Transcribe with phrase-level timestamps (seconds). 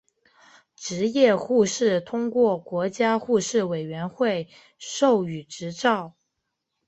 [0.75, 6.15] 执业护士通过国家护士委员会授予执照。